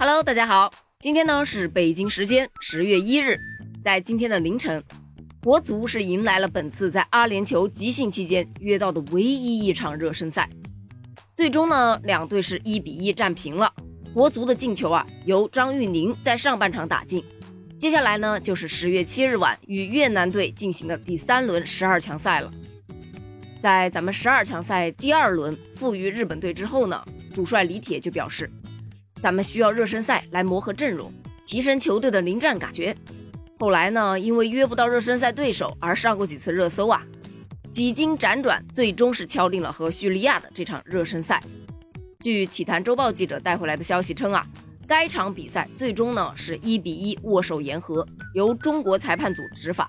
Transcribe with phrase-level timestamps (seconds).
[0.00, 3.38] Hello，大家好，今天呢是北京时间十月一日，
[3.84, 4.82] 在今天的凌晨，
[5.42, 10.48] 国足是迎来了本次在阿联酋集训期间约到的唯一一场热身赛，
[11.36, 13.70] 最终呢两队是一比一战平了。
[14.14, 17.22] 国足的进球啊由张玉宁在上半场打进，
[17.76, 22.50] 接下来呢就是十月七日晚与越南队进行的第三轮十二强赛了。
[23.60, 27.04] 在咱们十二强赛第二轮负于日本队之后呢，
[27.34, 28.50] 主帅李铁就表示。
[29.20, 31.12] 咱们需要热身赛来磨合阵容，
[31.44, 32.96] 提升球队的临战感觉。
[33.58, 37.04] 后来呢，因为约不到热身赛对手而上过几次热搜啊。
[37.70, 41.40] 几经辗转，最终是敲定了和叙利亚的这场热身赛。
[42.18, 44.44] 据体坛周报记者带回来的消息称啊，
[44.88, 49.88] 该场比赛最终呢是一比一握手言和，由中国裁判组执法。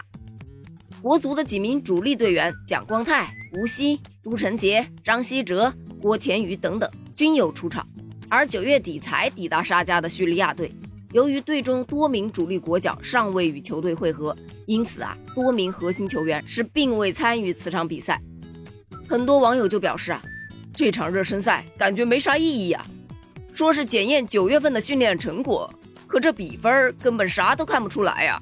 [1.02, 7.88] 国足的几名主力队员蒋光太、吴曦、朱晨杰、张稀哲、郭田雨等等均有出场。
[8.32, 10.74] 而九月底才抵达沙加的叙利亚队，
[11.12, 14.34] 由于队中多名主力国脚尚未与球队会合，
[14.66, 18.22] 因此啊，多名核心球员是并未参与此场比赛。
[19.06, 20.24] 很多网友就表示啊，
[20.74, 22.88] 这场热身赛感觉没啥意义啊，
[23.52, 25.70] 说是检验九月份的训练成果，
[26.08, 28.42] 可这比分根本啥都看不出来呀。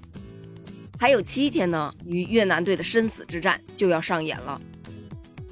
[1.00, 4.62] 还有七天呢，与越南队的生死之战就要上演了，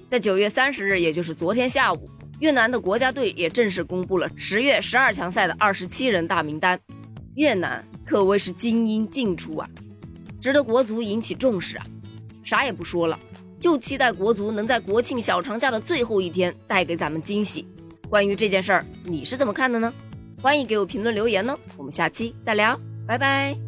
[0.07, 2.07] 在九月三十日，也就是昨天下午。
[2.39, 6.79] 越南的国家队也正式公布了十月十二强赛的二十七人大名单，
[7.35, 9.67] 越南可谓是精英尽出啊，
[10.39, 11.85] 值得国足引起重视啊！
[12.44, 13.19] 啥也不说了，
[13.59, 17.67] 就期待国足能在国庆小长假的最后一天带给咱们惊喜。
[18.09, 19.91] 关于这件事儿，你是怎么看的呢？
[20.41, 23.66] 欢迎给我评论留言呢，我们下期再聊，拜拜。